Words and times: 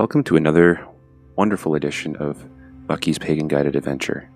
Welcome 0.00 0.24
to 0.24 0.36
another 0.36 0.82
wonderful 1.36 1.74
edition 1.74 2.16
of 2.16 2.42
Bucky's 2.86 3.18
Pagan 3.18 3.48
Guided 3.48 3.76
Adventure. 3.76 4.30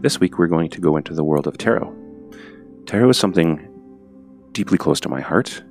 This 0.00 0.18
week 0.18 0.38
we're 0.38 0.46
going 0.46 0.70
to 0.70 0.80
go 0.80 0.96
into 0.96 1.12
the 1.12 1.22
world 1.22 1.46
of 1.46 1.58
tarot. 1.58 1.94
Tarot 2.86 3.10
is 3.10 3.18
something 3.18 3.68
deeply 4.52 4.78
close 4.78 5.00
to 5.00 5.10
my 5.10 5.20
heart 5.20 5.62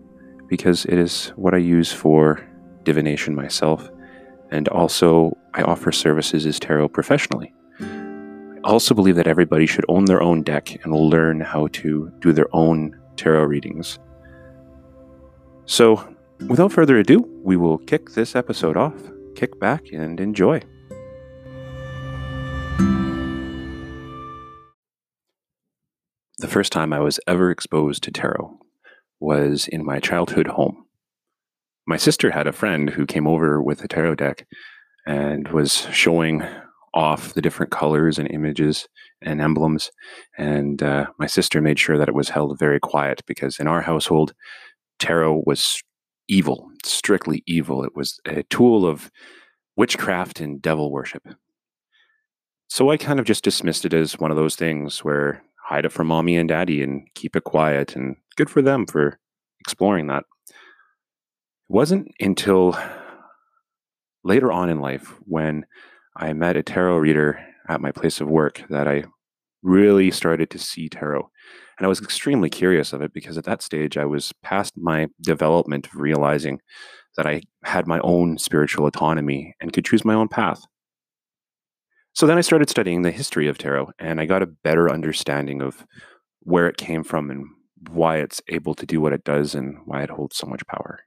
because 0.48 0.86
it 0.86 1.00
is 1.00 1.30
what 1.38 1.56
I 1.56 1.58
use 1.58 1.92
for 1.92 2.48
divination 2.84 3.34
myself, 3.34 3.90
and 4.52 4.68
also 4.68 5.36
I 5.56 5.64
offer 5.64 5.92
services 5.92 6.46
as 6.46 6.60
tarot 6.60 6.90
professionally. 6.90 7.52
I 7.80 8.60
also 8.64 8.94
believe 8.94 9.16
that 9.16 9.26
everybody 9.26 9.66
should 9.66 9.86
own 9.88 10.06
their 10.06 10.22
own 10.22 10.44
deck 10.44 10.70
and 10.84 10.94
learn 10.94 11.42
how 11.42 11.66
to 11.82 12.14
do 12.20 12.32
their 12.32 12.56
own 12.56 12.96
tarot 13.16 13.46
readings. 13.46 13.98
So, 15.66 16.16
without 16.48 16.72
further 16.72 17.00
ado, 17.00 17.28
we 17.44 17.58
will 17.58 17.80
kick 17.80 18.12
this 18.12 18.36
episode 18.36 18.78
off 18.78 18.94
kick 19.42 19.60
back 19.60 19.92
and 19.92 20.20
enjoy. 20.20 20.62
The 26.38 26.48
first 26.48 26.72
time 26.72 26.94
I 26.94 27.00
was 27.00 27.20
ever 27.26 27.50
exposed 27.50 28.04
to 28.04 28.12
tarot 28.12 28.60
was 29.20 29.68
in 29.68 29.84
my 29.84 30.00
childhood 30.00 30.46
home. 30.46 30.86
My 31.88 31.98
sister 31.98 32.30
had 32.30 32.46
a 32.46 32.52
friend 32.52 32.92
who 32.92 33.08
came 33.08 33.26
over 33.26 33.64
with 33.64 33.84
a 33.84 33.88
tarot 33.88 34.16
deck 34.16 34.46
and 35.08 35.48
was 35.48 35.88
showing 35.92 36.44
off 36.94 37.34
the 37.34 37.42
different 37.42 37.72
colors 37.72 38.20
and 38.20 38.30
images 38.30 38.88
and 39.24 39.42
emblems. 39.42 39.90
And 40.38 40.84
uh, 40.84 41.08
my 41.18 41.26
sister 41.26 41.62
made 41.62 41.80
sure 41.80 41.98
that 41.98 42.10
it 42.10 42.14
was 42.14 42.30
held 42.30 42.60
very 42.60 42.80
quiet 42.80 43.24
because 43.26 43.60
in 43.60 43.66
our 43.66 43.82
household, 43.82 44.36
tarot 45.00 45.42
was 45.48 45.82
evil, 46.32 46.72
strictly 46.84 47.44
evil. 47.46 47.84
It 47.84 47.96
was 47.96 48.20
a 48.26 48.44
tool 48.44 48.86
of 48.86 49.12
witchcraft 49.76 50.40
and 50.40 50.62
devil 50.62 50.92
worship. 50.92 51.28
So 52.70 52.90
I 52.90 52.96
kind 52.96 53.20
of 53.20 53.26
just 53.26 53.44
dismissed 53.44 53.84
it 53.84 53.94
as 53.94 54.18
one 54.18 54.32
of 54.32 54.38
those 54.38 54.56
things 54.56 55.04
where 55.04 55.44
hide 55.66 55.86
it 55.86 55.92
from 55.92 56.08
mommy 56.08 56.38
and 56.38 56.48
daddy 56.48 56.82
and 56.82 57.08
keep 57.16 57.36
it 57.36 57.44
quiet 57.44 57.96
and 57.96 58.16
good 58.38 58.50
for 58.50 58.62
them 58.62 58.86
for 58.88 59.20
exploring 59.60 60.08
that. 60.08 60.24
It 60.50 60.56
wasn't 61.68 62.08
until 62.20 62.78
later 64.24 64.52
on 64.52 64.70
in 64.70 64.80
life 64.80 65.14
when 65.26 65.66
I 66.16 66.32
met 66.34 66.56
a 66.56 66.64
tarot 66.64 66.98
reader 66.98 67.46
at 67.68 67.82
my 67.82 67.92
place 67.92 68.22
of 68.22 68.30
work 68.30 68.64
that 68.70 68.88
I 68.88 69.04
really 69.64 70.12
started 70.12 70.50
to 70.52 70.60
see 70.60 70.88
tarot. 70.88 71.30
And 71.82 71.88
I 71.88 71.90
was 71.90 72.00
extremely 72.00 72.52
curious 72.52 72.94
of 72.94 73.02
it 73.02 73.12
because 73.12 73.40
at 73.40 73.46
that 73.46 73.64
stage 73.64 73.98
I 73.98 74.06
was 74.06 74.32
past 74.44 74.78
my 74.78 75.08
development 75.20 75.88
of 75.88 75.96
realizing 75.96 76.62
that 77.18 77.26
I 77.26 77.42
had 77.64 77.88
my 77.88 78.00
own 78.02 78.38
spiritual 78.38 78.86
autonomy 78.86 79.56
and 79.60 79.74
could 79.74 79.86
choose 79.86 80.06
my 80.06 80.14
own 80.14 80.28
path. 80.28 80.64
So 82.14 82.28
then 82.28 82.38
I 82.38 82.42
started 82.42 82.70
studying 82.70 83.02
the 83.02 83.10
history 83.10 83.48
of 83.48 83.58
tarot 83.58 83.94
and 83.98 84.22
I 84.22 84.28
got 84.28 84.44
a 84.44 84.46
better 84.46 84.92
understanding 84.92 85.60
of 85.60 85.84
where 86.42 86.68
it 86.68 86.78
came 86.78 87.04
from 87.04 87.32
and 87.32 87.48
why 87.90 88.18
it's 88.18 88.44
able 88.48 88.76
to 88.76 88.86
do 88.86 89.02
what 89.02 89.14
it 89.14 89.24
does 89.24 89.56
and 89.56 89.80
why 89.86 90.04
it 90.04 90.12
holds 90.12 90.38
so 90.38 90.46
much 90.46 90.62
power. 90.68 91.00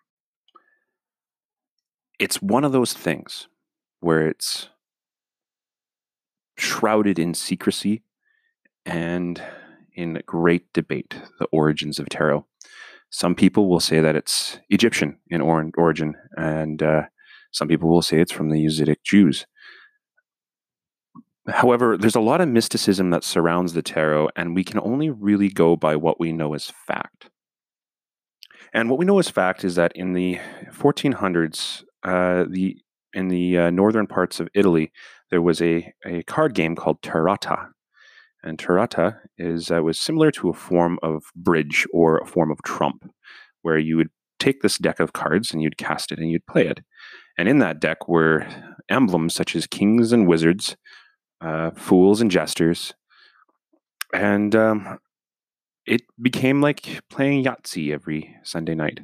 It's 2.19 2.43
one 2.43 2.65
of 2.65 2.73
those 2.73 2.95
things 2.95 3.47
where 4.01 4.27
it's 4.27 4.71
shrouded 6.59 7.21
in 7.21 7.33
secrecy 7.33 8.03
and 8.85 9.41
in 9.95 10.23
great 10.27 10.73
debate, 10.73 11.17
the 11.39 11.47
origins 11.47 11.99
of 11.99 12.09
tarot. 12.09 12.47
Some 13.11 13.35
people 13.35 13.69
will 13.69 13.81
say 13.81 14.01
that 14.01 14.17
it's 14.17 14.59
Egyptian 14.71 15.19
in 15.29 15.41
or- 15.41 15.71
origin, 15.77 16.15
and 16.37 16.83
uh, 16.83 17.03
some 17.53 17.69
people 17.69 17.89
will 17.89 18.03
say 18.03 18.21
it's 18.21 18.33
from 18.33 18.51
the 18.51 18.65
Yazidi 18.65 18.97
Jews. 19.05 19.47
However, 21.49 21.97
there's 21.97 22.15
a 22.15 22.21
lot 22.21 22.41
of 22.41 22.49
mysticism 22.49 23.11
that 23.11 23.23
surrounds 23.23 23.75
the 23.75 23.83
tarot, 23.83 24.31
and 24.35 24.55
we 24.55 24.65
can 24.65 24.81
only 24.81 25.11
really 25.11 25.49
go 25.49 25.77
by 25.77 25.95
what 25.95 26.19
we 26.19 26.33
know 26.33 26.55
as 26.55 26.73
fact. 26.87 27.31
And 28.73 28.91
what 28.91 28.99
we 28.99 29.05
know 29.05 29.19
as 29.19 29.29
fact 29.29 29.63
is 29.63 29.77
that 29.77 29.93
in 29.95 30.15
the 30.15 30.41
1400s, 30.73 31.85
uh, 32.03 32.45
the 32.49 32.79
in 33.13 33.29
the 33.29 33.57
uh, 33.57 33.71
northern 33.71 34.09
parts 34.09 34.41
of 34.41 34.49
Italy, 34.55 34.91
there 35.31 35.41
was 35.41 35.63
a, 35.63 35.93
a 36.05 36.25
card 36.25 36.55
game 36.55 36.75
called 36.75 37.01
Tarata, 37.01 37.69
and 38.45 38.59
tarata 38.59 39.19
is 39.39 39.71
uh, 39.71 39.83
was 39.83 39.99
similar 39.99 40.31
to 40.33 40.51
a 40.51 40.55
form 40.55 40.99
of 41.03 41.25
bridge 41.35 41.87
or 41.93 42.19
a 42.19 42.27
form 42.27 42.51
of 42.51 42.63
trump, 42.63 43.11
where 43.63 43.79
you 43.79 43.97
would 43.97 44.11
take 44.39 44.61
this 44.61 44.79
deck 44.79 45.01
of 45.01 45.13
cards 45.13 45.53
and 45.53 45.63
you'd 45.63 45.79
cast 45.79 46.13
it 46.13 46.19
and 46.19 46.31
you'd 46.31 46.47
play 46.47 46.67
it. 46.67 46.81
And 47.39 47.49
in 47.49 47.59
that 47.59 47.81
deck 47.81 48.07
were 48.07 48.47
emblems 48.89 49.35
such 49.35 49.57
as 49.57 49.67
kings 49.67 50.13
and 50.13 50.29
wizards, 50.29 50.77
uh, 51.41 51.71
fools 51.73 52.21
and 52.21 52.31
jesters, 52.31 52.95
and 54.13 54.55
um, 54.55 54.99
it 55.87 56.03
became 56.21 56.61
like 56.61 57.01
playing 57.11 57.45
Yahtzee 57.45 57.93
every 57.93 58.37
Sunday 58.43 58.75
night. 58.75 59.01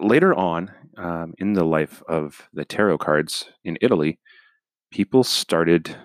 Later 0.00 0.34
on, 0.34 0.70
um, 0.96 1.34
in 1.38 1.52
the 1.52 1.64
life 1.64 2.02
of 2.08 2.48
the 2.52 2.64
tarot 2.64 2.98
cards 2.98 3.46
in 3.64 3.78
Italy, 3.80 4.18
people 4.90 5.24
started 5.24 5.96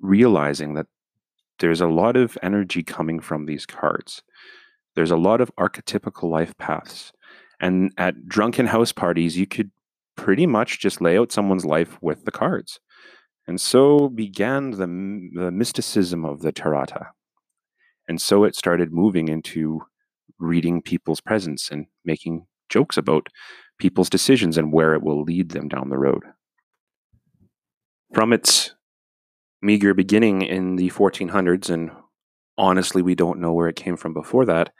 realizing 0.00 0.74
that 0.74 0.86
there's 1.58 1.80
a 1.80 1.86
lot 1.86 2.16
of 2.16 2.36
energy 2.42 2.82
coming 2.82 3.20
from 3.20 3.46
these 3.46 3.66
cards. 3.66 4.22
There's 4.94 5.10
a 5.10 5.16
lot 5.16 5.40
of 5.40 5.54
archetypical 5.56 6.30
life 6.30 6.56
paths. 6.58 7.12
And 7.60 7.92
at 7.96 8.28
drunken 8.28 8.66
house 8.66 8.92
parties, 8.92 9.36
you 9.36 9.46
could 9.46 9.70
pretty 10.16 10.46
much 10.46 10.80
just 10.80 11.00
lay 11.00 11.18
out 11.18 11.32
someone's 11.32 11.64
life 11.64 11.98
with 12.02 12.24
the 12.24 12.30
cards. 12.30 12.80
And 13.46 13.60
so 13.60 14.08
began 14.08 14.72
the, 14.72 14.86
the 15.34 15.50
mysticism 15.50 16.24
of 16.24 16.40
the 16.40 16.52
Tarata. 16.52 17.08
And 18.08 18.20
so 18.20 18.44
it 18.44 18.56
started 18.56 18.92
moving 18.92 19.28
into 19.28 19.82
reading 20.38 20.82
people's 20.82 21.20
presence 21.20 21.70
and 21.70 21.86
making 22.04 22.46
jokes 22.68 22.96
about 22.96 23.28
people's 23.78 24.10
decisions 24.10 24.58
and 24.58 24.72
where 24.72 24.94
it 24.94 25.02
will 25.02 25.22
lead 25.22 25.50
them 25.50 25.68
down 25.68 25.88
the 25.88 25.98
road. 25.98 26.24
From 28.12 28.32
its 28.32 28.75
meager 29.62 29.94
beginning 29.94 30.42
in 30.42 30.76
the 30.76 30.90
1400s, 30.90 31.70
and 31.70 31.90
honestly, 32.58 33.02
we 33.02 33.14
don't 33.14 33.40
know 33.40 33.52
where 33.52 33.68
it 33.68 33.76
came 33.76 33.96
from 33.96 34.14
before 34.14 34.44
that. 34.46 34.72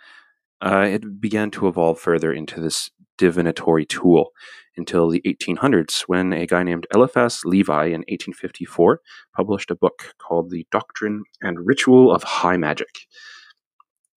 Uh, 0.61 0.87
it 0.91 1.21
began 1.21 1.51
to 1.51 1.69
evolve 1.69 1.99
further 1.99 2.33
into 2.33 2.61
this 2.61 2.91
divinatory 3.19 3.85
tool 3.85 4.31
until 4.77 5.09
the 5.09 5.23
1800s 5.27 6.03
when 6.03 6.33
a 6.33 6.47
guy 6.47 6.63
named 6.63 6.87
Eliphas 6.95 7.45
Levi 7.45 7.87
in 7.87 8.01
1854 8.09 9.01
published 9.35 9.71
a 9.71 9.75
book 9.75 10.15
called 10.19 10.51
The 10.51 10.67
Doctrine 10.71 11.25
and 11.41 11.67
Ritual 11.67 12.13
of 12.13 12.23
High 12.23 12.57
Magic. 12.57 13.07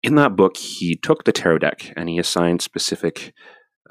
In 0.03 0.15
that 0.15 0.35
book, 0.35 0.57
he 0.57 0.95
took 0.95 1.23
the 1.23 1.31
tarot 1.31 1.59
deck 1.59 1.93
and 1.95 2.09
he 2.09 2.19
assigned 2.19 2.61
specific 2.61 3.33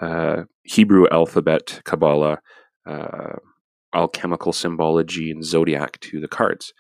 uh, 0.00 0.44
Hebrew 0.62 1.06
alphabet, 1.10 1.80
Kabbalah, 1.84 2.38
uh, 2.86 3.36
alchemical 3.94 4.52
symbology 4.52 5.30
and 5.30 5.44
zodiac 5.44 5.98
to 6.00 6.20
the 6.20 6.28
cards. 6.28 6.72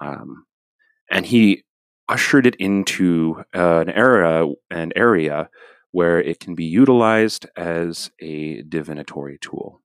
Um, 0.00 0.46
and 1.10 1.26
he 1.26 1.64
ushered 2.08 2.46
it 2.46 2.56
into 2.56 3.42
uh, 3.54 3.80
an 3.80 3.90
era 3.90 4.48
an 4.70 4.92
area 4.96 5.48
where 5.90 6.20
it 6.20 6.40
can 6.40 6.54
be 6.54 6.64
utilized 6.64 7.46
as 7.56 8.10
a 8.20 8.62
divinatory 8.62 9.38
tool. 9.40 9.80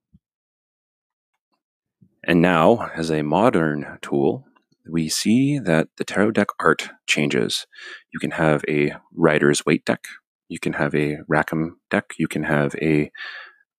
And 2.26 2.40
now, 2.40 2.90
as 2.94 3.10
a 3.10 3.22
modern 3.22 3.98
tool, 4.00 4.46
we 4.90 5.08
see 5.08 5.58
that 5.58 5.88
the 5.96 6.04
tarot 6.04 6.32
deck 6.32 6.48
art 6.60 6.88
changes. 7.06 7.66
You 8.12 8.20
can 8.20 8.32
have 8.32 8.64
a 8.68 8.92
Rider's 9.14 9.64
Waite 9.64 9.84
deck, 9.84 10.04
you 10.48 10.58
can 10.58 10.74
have 10.74 10.94
a 10.94 11.18
Rackham 11.28 11.80
deck, 11.90 12.12
you 12.18 12.28
can 12.28 12.44
have 12.44 12.74
a 12.76 13.10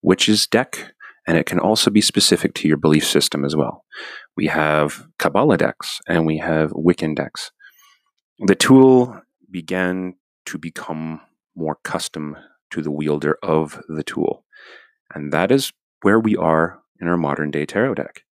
Witch's 0.02 0.46
deck, 0.46 0.92
and 1.26 1.36
it 1.36 1.46
can 1.46 1.58
also 1.58 1.90
be 1.90 2.00
specific 2.00 2.54
to 2.54 2.68
your 2.68 2.76
belief 2.76 3.04
system 3.04 3.44
as 3.44 3.56
well. 3.56 3.84
We 4.36 4.46
have 4.46 5.06
Kabbalah 5.18 5.58
decks 5.58 6.00
and 6.06 6.26
we 6.26 6.38
have 6.38 6.70
Wiccan 6.70 7.16
decks. 7.16 7.50
The 8.38 8.54
tool 8.54 9.20
began 9.50 10.14
to 10.46 10.58
become 10.58 11.20
more 11.56 11.78
custom 11.82 12.36
to 12.70 12.82
the 12.82 12.90
wielder 12.90 13.38
of 13.42 13.82
the 13.88 14.04
tool. 14.04 14.44
And 15.14 15.32
that 15.32 15.50
is 15.50 15.72
where 16.02 16.20
we 16.20 16.36
are 16.36 16.80
in 17.00 17.08
our 17.08 17.16
modern 17.16 17.50
day 17.50 17.66
tarot 17.66 17.94
deck. 17.94 18.22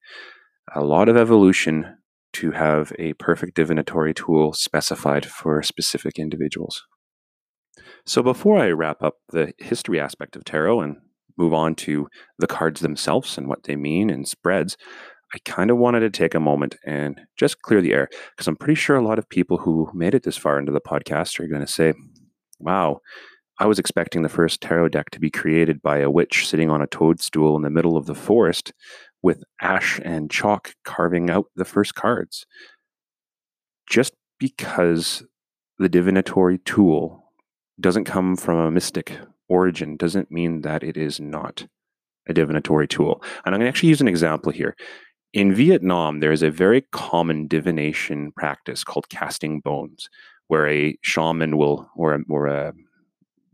A 0.73 0.83
lot 0.83 1.09
of 1.09 1.17
evolution 1.17 1.97
to 2.33 2.51
have 2.51 2.91
a 2.99 3.13
perfect 3.13 3.55
divinatory 3.55 4.13
tool 4.13 4.53
specified 4.53 5.25
for 5.25 5.61
specific 5.63 6.19
individuals. 6.19 6.83
So, 8.05 8.21
before 8.21 8.59
I 8.59 8.69
wrap 8.71 9.01
up 9.01 9.15
the 9.29 9.53
history 9.57 9.99
aspect 9.99 10.35
of 10.35 10.43
tarot 10.43 10.81
and 10.81 10.97
move 11.37 11.53
on 11.53 11.75
to 11.75 12.07
the 12.39 12.47
cards 12.47 12.81
themselves 12.81 13.37
and 13.37 13.47
what 13.47 13.63
they 13.63 13.75
mean 13.75 14.09
and 14.09 14.27
spreads, 14.27 14.77
I 15.33 15.39
kind 15.43 15.69
of 15.69 15.77
wanted 15.77 16.01
to 16.01 16.09
take 16.09 16.33
a 16.33 16.39
moment 16.39 16.75
and 16.85 17.19
just 17.35 17.61
clear 17.61 17.81
the 17.81 17.93
air 17.93 18.09
because 18.31 18.47
I'm 18.47 18.55
pretty 18.55 18.75
sure 18.75 18.95
a 18.95 19.05
lot 19.05 19.19
of 19.19 19.27
people 19.27 19.57
who 19.57 19.89
made 19.93 20.15
it 20.15 20.23
this 20.23 20.37
far 20.37 20.59
into 20.59 20.71
the 20.71 20.81
podcast 20.81 21.39
are 21.39 21.47
going 21.47 21.65
to 21.65 21.71
say, 21.71 21.93
wow, 22.59 23.01
I 23.59 23.65
was 23.65 23.79
expecting 23.79 24.21
the 24.21 24.29
first 24.29 24.61
tarot 24.61 24.89
deck 24.89 25.09
to 25.11 25.19
be 25.19 25.29
created 25.29 25.81
by 25.81 25.99
a 25.99 26.11
witch 26.11 26.47
sitting 26.47 26.69
on 26.69 26.81
a 26.81 26.87
toadstool 26.87 27.55
in 27.55 27.63
the 27.63 27.69
middle 27.69 27.97
of 27.97 28.05
the 28.05 28.15
forest 28.15 28.73
with 29.21 29.43
ash 29.61 29.99
and 30.03 30.29
chalk 30.29 30.73
carving 30.83 31.29
out 31.29 31.45
the 31.55 31.65
first 31.65 31.95
cards. 31.95 32.45
Just 33.89 34.13
because 34.39 35.23
the 35.79 35.89
divinatory 35.89 36.59
tool 36.59 37.31
doesn't 37.79 38.05
come 38.05 38.35
from 38.35 38.57
a 38.57 38.71
mystic 38.71 39.17
origin 39.49 39.97
doesn't 39.97 40.31
mean 40.31 40.61
that 40.61 40.83
it 40.83 40.97
is 40.97 41.19
not 41.19 41.67
a 42.27 42.33
divinatory 42.33 42.87
tool. 42.87 43.21
And 43.45 43.53
I'm 43.53 43.59
going 43.59 43.65
to 43.65 43.69
actually 43.69 43.89
use 43.89 44.01
an 44.01 44.07
example 44.07 44.51
here. 44.51 44.75
In 45.33 45.53
Vietnam, 45.53 46.19
there 46.19 46.31
is 46.31 46.43
a 46.43 46.49
very 46.49 46.81
common 46.91 47.47
divination 47.47 48.31
practice 48.31 48.83
called 48.83 49.09
casting 49.09 49.59
bones, 49.59 50.09
where 50.47 50.67
a 50.67 50.97
shaman 51.01 51.57
will, 51.57 51.89
or 51.95 52.13
a, 52.13 52.19
or 52.29 52.47
a 52.47 52.73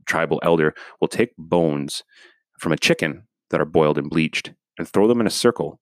tribal 0.05 0.39
elder, 0.43 0.73
will 0.99 1.07
take 1.07 1.31
bones 1.37 2.03
from 2.59 2.71
a 2.71 2.77
chicken 2.77 3.27
that 3.49 3.59
are 3.59 3.65
boiled 3.65 3.97
and 3.97 4.09
bleached 4.09 4.53
and 4.77 4.87
throw 4.87 5.07
them 5.07 5.19
in 5.19 5.27
a 5.27 5.31
circle 5.31 5.79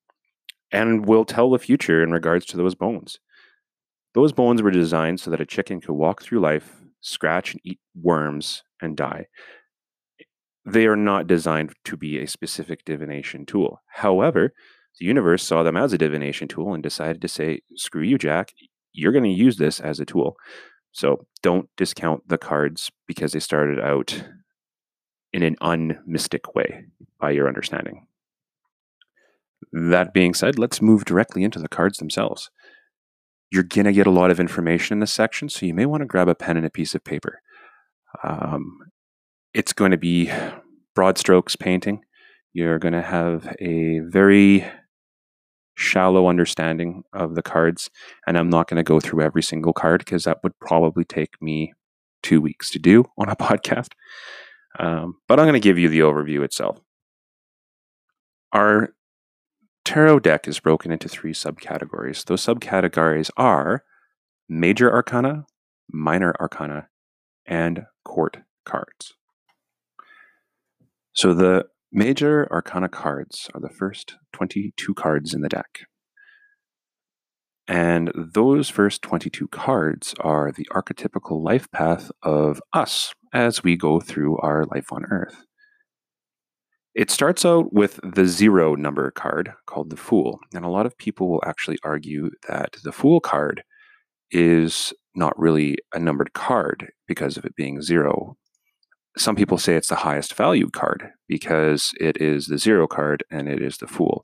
and 0.71 1.05
will 1.05 1.25
tell 1.25 1.49
the 1.49 1.59
future 1.59 2.01
in 2.01 2.11
regards 2.11 2.45
to 2.45 2.57
those 2.57 2.75
bones. 2.75 3.19
Those 4.13 4.31
bones 4.31 4.61
were 4.61 4.71
designed 4.71 5.19
so 5.19 5.29
that 5.31 5.41
a 5.41 5.45
chicken 5.45 5.81
could 5.81 5.93
walk 5.93 6.21
through 6.21 6.39
life, 6.39 6.81
scratch 7.01 7.53
and 7.53 7.61
eat 7.63 7.79
worms, 7.95 8.63
and 8.81 8.95
die 8.95 9.27
they 10.65 10.85
are 10.87 10.95
not 10.95 11.27
designed 11.27 11.73
to 11.85 11.97
be 11.97 12.19
a 12.19 12.27
specific 12.27 12.85
divination 12.85 13.45
tool. 13.45 13.81
However, 13.87 14.53
the 14.99 15.05
universe 15.05 15.43
saw 15.43 15.63
them 15.63 15.77
as 15.77 15.93
a 15.93 15.97
divination 15.97 16.47
tool 16.47 16.73
and 16.73 16.83
decided 16.83 17.21
to 17.21 17.27
say, 17.27 17.61
screw 17.75 18.03
you, 18.03 18.17
Jack, 18.17 18.53
you're 18.91 19.11
going 19.11 19.23
to 19.23 19.29
use 19.29 19.57
this 19.57 19.79
as 19.79 19.99
a 19.99 20.05
tool. 20.05 20.35
So 20.91 21.25
don't 21.41 21.69
discount 21.77 22.27
the 22.27 22.37
cards 22.37 22.91
because 23.07 23.31
they 23.31 23.39
started 23.39 23.79
out 23.79 24.23
in 25.31 25.43
an 25.43 25.55
unmystic 25.61 26.55
way 26.55 26.85
by 27.19 27.31
your 27.31 27.47
understanding. 27.47 28.07
That 29.71 30.13
being 30.13 30.33
said, 30.33 30.57
let's 30.57 30.81
move 30.81 31.05
directly 31.05 31.43
into 31.43 31.59
the 31.59 31.67
cards 31.69 31.99
themselves. 31.99 32.49
You're 33.51 33.63
going 33.63 33.85
to 33.85 33.93
get 33.93 34.07
a 34.07 34.11
lot 34.11 34.31
of 34.31 34.39
information 34.39 34.95
in 34.95 34.99
this 34.99 35.11
section, 35.11 35.49
so 35.49 35.65
you 35.65 35.73
may 35.73 35.85
want 35.85 36.01
to 36.01 36.07
grab 36.07 36.27
a 36.27 36.35
pen 36.35 36.57
and 36.57 36.65
a 36.65 36.71
piece 36.71 36.95
of 36.95 37.03
paper. 37.03 37.41
Um, 38.23 38.79
it's 39.53 39.73
going 39.73 39.91
to 39.91 39.97
be 39.97 40.31
broad 40.95 41.17
strokes 41.17 41.55
painting. 41.55 42.03
You're 42.53 42.79
going 42.79 42.93
to 42.93 43.01
have 43.01 43.55
a 43.59 43.99
very 43.99 44.65
shallow 45.75 46.27
understanding 46.27 47.03
of 47.13 47.35
the 47.35 47.41
cards, 47.41 47.89
and 48.27 48.37
I'm 48.37 48.49
not 48.49 48.67
going 48.67 48.77
to 48.77 48.83
go 48.83 48.99
through 48.99 49.23
every 49.23 49.43
single 49.43 49.73
card 49.73 49.99
because 49.99 50.25
that 50.25 50.39
would 50.43 50.57
probably 50.59 51.05
take 51.05 51.41
me 51.41 51.73
two 52.21 52.41
weeks 52.41 52.69
to 52.71 52.79
do 52.79 53.05
on 53.17 53.29
a 53.29 53.35
podcast. 53.37 53.89
Um, 54.77 55.15
but 55.27 55.39
I'm 55.39 55.45
going 55.45 55.53
to 55.53 55.59
give 55.59 55.77
you 55.77 55.89
the 55.89 55.99
overview 55.99 56.43
itself. 56.43 56.79
Our 58.51 58.93
tarot 59.85 60.19
deck 60.19 60.47
is 60.47 60.59
broken 60.59 60.91
into 60.91 61.07
three 61.07 61.33
subcategories. 61.33 62.25
Those 62.25 62.45
subcategories 62.45 63.29
are 63.37 63.83
major 64.47 64.91
arcana, 64.91 65.45
minor 65.91 66.35
arcana, 66.39 66.89
and 67.45 67.85
court 68.03 68.37
cards. 68.65 69.13
So 71.19 71.33
the 71.33 71.65
major 71.91 72.47
arcana 72.49 72.87
cards 72.87 73.49
are 73.53 73.59
the 73.59 73.67
first 73.67 74.15
22 74.31 74.93
cards 74.93 75.33
in 75.33 75.41
the 75.41 75.49
deck. 75.49 75.81
And 77.67 78.09
those 78.15 78.69
first 78.69 79.01
22 79.01 79.49
cards 79.49 80.15
are 80.21 80.53
the 80.53 80.65
archetypical 80.71 81.43
life 81.43 81.69
path 81.71 82.09
of 82.23 82.61
us 82.71 83.13
as 83.33 83.65
we 83.65 83.75
go 83.75 83.99
through 83.99 84.37
our 84.37 84.63
life 84.73 84.93
on 84.93 85.03
Earth. 85.11 85.43
It 86.95 87.11
starts 87.11 87.43
out 87.43 87.73
with 87.73 87.99
the 88.01 88.25
zero 88.25 88.75
number 88.75 89.11
card 89.11 89.51
called 89.65 89.89
the 89.89 89.97
Fool. 89.97 90.39
And 90.53 90.63
a 90.63 90.69
lot 90.69 90.85
of 90.85 90.97
people 90.97 91.29
will 91.29 91.43
actually 91.45 91.79
argue 91.83 92.29
that 92.47 92.77
the 92.85 92.93
Fool 92.93 93.19
card 93.19 93.63
is 94.31 94.93
not 95.15 95.37
really 95.37 95.79
a 95.93 95.99
numbered 95.99 96.31
card 96.31 96.93
because 97.09 97.35
of 97.35 97.43
it 97.43 97.57
being 97.57 97.81
zero 97.81 98.37
some 99.19 99.35
people 99.35 99.57
say 99.57 99.75
it's 99.75 99.89
the 99.89 99.95
highest 99.95 100.33
value 100.33 100.69
card 100.69 101.11
because 101.27 101.91
it 101.99 102.17
is 102.21 102.47
the 102.47 102.57
zero 102.57 102.87
card 102.87 103.23
and 103.29 103.49
it 103.49 103.61
is 103.61 103.77
the 103.77 103.87
fool. 103.87 104.23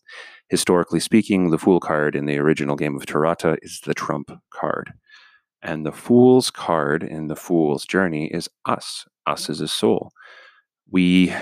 Historically 0.50 1.00
speaking, 1.00 1.50
the 1.50 1.58
fool 1.58 1.80
card 1.80 2.16
in 2.16 2.26
the 2.26 2.38
original 2.38 2.76
game 2.76 2.96
of 2.96 3.06
Tarot 3.06 3.58
is 3.62 3.82
the 3.86 3.94
trump 3.94 4.32
card. 4.52 4.94
And 5.62 5.86
the 5.86 5.92
fool's 5.92 6.52
card 6.52 7.04
in 7.04 7.28
the 7.28 7.36
fool's 7.36 7.86
journey 7.86 8.28
is 8.28 8.48
us, 8.66 9.06
us 9.26 9.50
as 9.50 9.62
a 9.62 9.68
soul. 9.68 10.12
We 10.90 11.34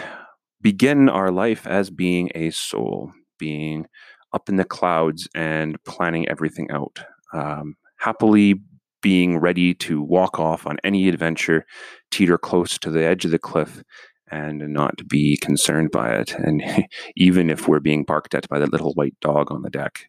begin 0.61 1.09
our 1.09 1.29
life 1.29 1.67
as 1.67 1.89
being 1.89 2.31
a 2.33 2.51
soul, 2.51 3.11
being 3.37 3.85
up 4.31 4.49
in 4.49 4.55
the 4.55 4.65
clouds 4.65 5.27
and 5.35 5.81
planning 5.83 6.27
everything 6.27 6.71
out. 6.71 6.99
Um, 7.33 7.75
happily 7.97 8.55
being 9.03 9.37
ready 9.37 9.75
to 9.75 10.01
walk 10.01 10.39
off 10.39 10.65
on 10.65 10.77
any 10.83 11.07
adventure, 11.07 11.65
teeter 12.09 12.39
close 12.39 12.79
to 12.79 12.89
the 12.89 13.03
edge 13.03 13.25
of 13.25 13.31
the 13.31 13.37
cliff, 13.37 13.83
and 14.31 14.59
not 14.73 15.07
be 15.07 15.37
concerned 15.37 15.91
by 15.91 16.15
it. 16.15 16.33
And 16.33 16.63
even 17.15 17.51
if 17.51 17.67
we're 17.67 17.79
being 17.79 18.03
barked 18.03 18.33
at 18.33 18.49
by 18.49 18.57
that 18.57 18.71
little 18.71 18.93
white 18.93 19.15
dog 19.21 19.51
on 19.51 19.61
the 19.61 19.69
deck, 19.69 20.07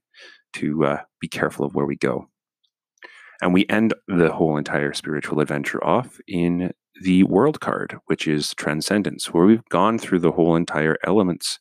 to 0.54 0.86
uh, 0.86 1.00
be 1.20 1.28
careful 1.28 1.66
of 1.66 1.74
where 1.74 1.84
we 1.84 1.96
go. 1.96 2.28
And 3.42 3.52
we 3.52 3.66
end 3.68 3.92
the 4.08 4.32
whole 4.32 4.56
entire 4.56 4.94
spiritual 4.94 5.40
adventure 5.40 5.84
off 5.84 6.18
in 6.26 6.72
the 7.02 7.24
world 7.24 7.60
card, 7.60 7.98
which 8.06 8.26
is 8.26 8.54
transcendence, 8.54 9.34
where 9.34 9.44
we've 9.44 9.68
gone 9.68 9.98
through 9.98 10.20
the 10.20 10.32
whole 10.32 10.56
entire 10.56 10.96
elements 11.04 11.58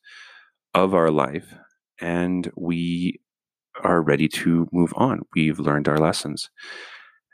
of 0.74 0.94
our 0.94 1.10
life 1.10 1.56
and 2.00 2.52
we 2.56 3.20
are 3.84 4.02
ready 4.02 4.28
to 4.28 4.68
move 4.72 4.94
on. 4.96 5.22
We've 5.36 5.60
learned 5.60 5.88
our 5.88 5.98
lessons. 5.98 6.50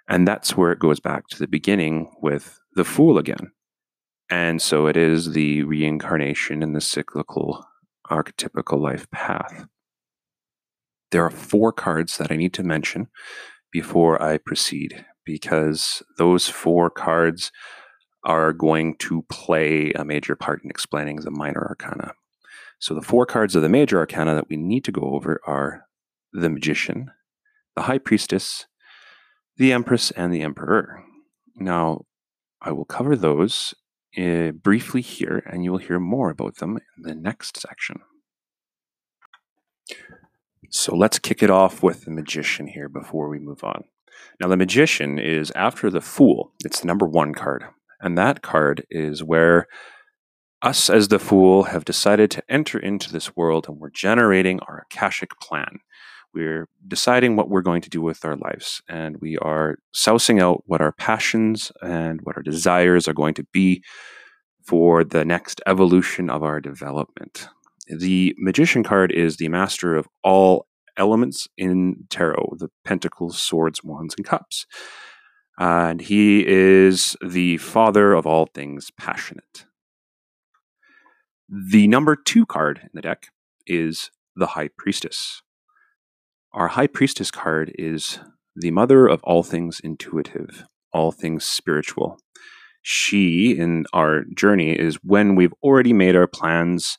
And 0.09 0.27
that's 0.27 0.57
where 0.57 0.71
it 0.71 0.79
goes 0.79 0.99
back 0.99 1.27
to 1.27 1.39
the 1.39 1.47
beginning 1.47 2.11
with 2.19 2.59
the 2.73 2.83
fool 2.83 3.19
again. 3.19 3.51
And 4.29 4.61
so 4.61 4.87
it 4.87 4.97
is 4.97 5.33
the 5.33 5.63
reincarnation 5.63 6.63
in 6.63 6.73
the 6.73 6.81
cyclical 6.81 7.65
archetypical 8.09 8.79
life 8.79 9.09
path. 9.11 9.67
There 11.11 11.23
are 11.23 11.31
four 11.31 11.71
cards 11.71 12.17
that 12.17 12.31
I 12.31 12.35
need 12.35 12.53
to 12.55 12.63
mention 12.63 13.07
before 13.71 14.21
I 14.21 14.39
proceed 14.39 15.05
because 15.25 16.01
those 16.17 16.47
four 16.47 16.89
cards 16.89 17.51
are 18.23 18.51
going 18.51 18.95
to 18.97 19.23
play 19.29 19.91
a 19.91 20.03
major 20.03 20.35
part 20.35 20.63
in 20.63 20.69
explaining 20.69 21.17
the 21.17 21.31
minor 21.31 21.65
arcana. 21.67 22.13
So 22.79 22.95
the 22.95 23.01
four 23.01 23.25
cards 23.25 23.55
of 23.55 23.61
the 23.61 23.69
major 23.69 23.99
arcana 23.99 24.35
that 24.35 24.49
we 24.49 24.57
need 24.57 24.83
to 24.85 24.91
go 24.91 25.01
over 25.01 25.39
are 25.45 25.85
the 26.33 26.49
magician, 26.49 27.11
the 27.75 27.83
high 27.83 27.97
priestess, 27.97 28.65
the 29.59 29.73
Empress 29.73 30.09
and 30.11 30.33
the 30.33 30.41
Emperor. 30.41 31.03
Now, 31.57 32.05
I 32.61 32.71
will 32.71 32.85
cover 32.85 33.15
those 33.15 33.75
uh, 34.17 34.51
briefly 34.51 35.01
here, 35.01 35.43
and 35.45 35.63
you 35.63 35.71
will 35.71 35.79
hear 35.79 35.99
more 35.99 36.29
about 36.29 36.55
them 36.55 36.79
in 36.97 37.03
the 37.03 37.13
next 37.13 37.57
section. 37.57 37.97
So 40.69 40.95
let's 40.95 41.19
kick 41.19 41.43
it 41.43 41.49
off 41.49 41.83
with 41.83 42.05
the 42.05 42.11
Magician 42.11 42.67
here 42.67 42.87
before 42.87 43.27
we 43.27 43.37
move 43.37 43.63
on. 43.63 43.83
Now, 44.39 44.47
the 44.47 44.57
Magician 44.57 45.19
is 45.19 45.51
after 45.55 45.89
the 45.89 46.01
Fool, 46.01 46.53
it's 46.63 46.79
the 46.79 46.87
number 46.87 47.05
one 47.05 47.33
card. 47.33 47.65
And 47.99 48.17
that 48.17 48.41
card 48.41 48.85
is 48.89 49.23
where 49.23 49.67
us 50.61 50.89
as 50.89 51.09
the 51.09 51.19
Fool 51.19 51.63
have 51.63 51.83
decided 51.83 52.31
to 52.31 52.43
enter 52.47 52.79
into 52.79 53.11
this 53.11 53.35
world 53.35 53.67
and 53.67 53.77
we're 53.77 53.89
generating 53.89 54.61
our 54.61 54.85
Akashic 54.89 55.37
plan. 55.41 55.79
We're 56.33 56.67
deciding 56.87 57.35
what 57.35 57.49
we're 57.49 57.61
going 57.61 57.81
to 57.81 57.89
do 57.89 58.01
with 58.01 58.23
our 58.23 58.35
lives, 58.35 58.81
and 58.87 59.17
we 59.19 59.37
are 59.37 59.77
sousing 59.93 60.39
out 60.39 60.63
what 60.65 60.81
our 60.81 60.91
passions 60.91 61.71
and 61.81 62.21
what 62.21 62.37
our 62.37 62.43
desires 62.43 63.07
are 63.07 63.13
going 63.13 63.33
to 63.35 63.45
be 63.51 63.83
for 64.65 65.03
the 65.03 65.25
next 65.25 65.61
evolution 65.65 66.29
of 66.29 66.43
our 66.43 66.59
development. 66.59 67.49
The 67.87 68.35
Magician 68.37 68.83
card 68.83 69.11
is 69.11 69.37
the 69.37 69.49
master 69.49 69.95
of 69.95 70.07
all 70.23 70.67
elements 70.95 71.47
in 71.57 72.05
tarot 72.09 72.53
the 72.59 72.69
pentacles, 72.85 73.41
swords, 73.41 73.83
wands, 73.83 74.13
and 74.15 74.25
cups. 74.25 74.67
And 75.57 75.99
he 75.99 76.45
is 76.47 77.17
the 77.25 77.57
father 77.57 78.13
of 78.13 78.27
all 78.27 78.47
things 78.53 78.91
passionate. 78.97 79.65
The 81.49 81.87
number 81.87 82.15
two 82.15 82.45
card 82.45 82.79
in 82.83 82.89
the 82.93 83.01
deck 83.01 83.27
is 83.65 84.11
the 84.35 84.47
High 84.47 84.69
Priestess. 84.77 85.41
Our 86.51 86.69
High 86.69 86.87
Priestess 86.87 87.29
card 87.29 87.71
is 87.77 88.19
the 88.55 88.71
mother 88.71 89.05
of 89.05 89.21
all 89.23 89.43
things 89.43 89.79
intuitive, 89.83 90.65
all 90.91 91.11
things 91.11 91.43
spiritual. 91.43 92.17
She, 92.81 93.55
in 93.55 93.85
our 93.93 94.23
journey, 94.35 94.71
is 94.71 94.95
when 95.03 95.35
we've 95.35 95.53
already 95.61 95.93
made 95.93 96.15
our 96.15 96.25
plans 96.25 96.97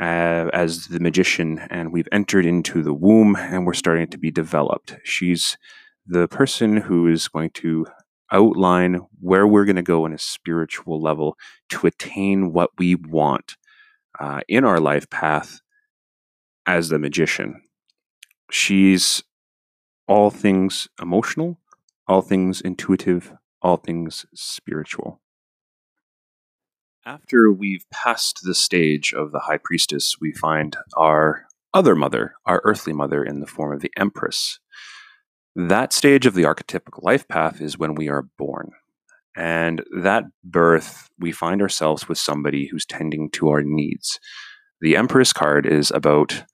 uh, 0.00 0.50
as 0.52 0.88
the 0.88 0.98
magician 0.98 1.60
and 1.70 1.92
we've 1.92 2.08
entered 2.10 2.44
into 2.44 2.82
the 2.82 2.92
womb 2.92 3.36
and 3.36 3.66
we're 3.66 3.74
starting 3.74 4.08
to 4.08 4.18
be 4.18 4.32
developed. 4.32 4.96
She's 5.04 5.56
the 6.04 6.26
person 6.26 6.78
who 6.78 7.06
is 7.06 7.28
going 7.28 7.50
to 7.50 7.86
outline 8.32 9.02
where 9.20 9.46
we're 9.46 9.64
going 9.64 9.76
to 9.76 9.82
go 9.82 10.06
in 10.06 10.12
a 10.12 10.18
spiritual 10.18 11.00
level 11.00 11.36
to 11.68 11.86
attain 11.86 12.52
what 12.52 12.70
we 12.78 12.96
want 12.96 13.56
uh, 14.18 14.40
in 14.48 14.64
our 14.64 14.80
life 14.80 15.08
path 15.08 15.60
as 16.66 16.88
the 16.88 16.98
magician. 16.98 17.62
She's 18.52 19.22
all 20.06 20.28
things 20.28 20.86
emotional, 21.00 21.58
all 22.06 22.20
things 22.20 22.60
intuitive, 22.60 23.32
all 23.62 23.78
things 23.78 24.26
spiritual. 24.34 25.22
After 27.06 27.50
we've 27.50 27.86
passed 27.90 28.40
the 28.44 28.54
stage 28.54 29.14
of 29.14 29.32
the 29.32 29.38
high 29.38 29.56
priestess, 29.56 30.16
we 30.20 30.32
find 30.32 30.76
our 30.98 31.46
other 31.72 31.96
mother, 31.96 32.34
our 32.44 32.60
earthly 32.64 32.92
mother, 32.92 33.24
in 33.24 33.40
the 33.40 33.46
form 33.46 33.72
of 33.72 33.80
the 33.80 33.90
empress. 33.96 34.58
That 35.56 35.94
stage 35.94 36.26
of 36.26 36.34
the 36.34 36.42
archetypical 36.42 37.02
life 37.02 37.26
path 37.26 37.58
is 37.62 37.78
when 37.78 37.94
we 37.94 38.10
are 38.10 38.28
born. 38.36 38.72
And 39.34 39.82
that 39.96 40.24
birth, 40.44 41.08
we 41.18 41.32
find 41.32 41.62
ourselves 41.62 42.06
with 42.06 42.18
somebody 42.18 42.66
who's 42.66 42.84
tending 42.84 43.30
to 43.30 43.48
our 43.48 43.62
needs. 43.62 44.20
The 44.82 44.94
Empress 44.94 45.32
card 45.32 45.64
is 45.64 45.90
about 45.90 46.44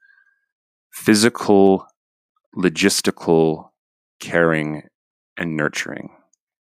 physical, 0.93 1.88
logistical 2.59 3.71
caring 4.21 4.83
and 5.37 5.57
nurturing. 5.57 6.11